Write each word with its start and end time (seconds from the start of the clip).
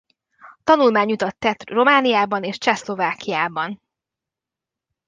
Tanulmányutat 0.63 1.35
tett 1.37 1.69
Romániában 1.69 2.43
és 2.43 2.57
Csehszlovákiában. 2.57 3.81